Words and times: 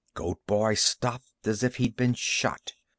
Goat 0.15 0.39
boy 0.47 0.73
stopped 0.73 1.45
as 1.45 1.61
if 1.61 1.75
he'd 1.75 1.95
been 1.95 2.15
shot. 2.15 2.73